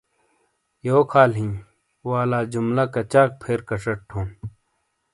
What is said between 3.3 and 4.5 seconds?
پھیر کچٹ تھون؟